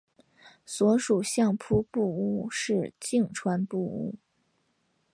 [0.65, 4.15] 所属相扑部屋是境川部屋。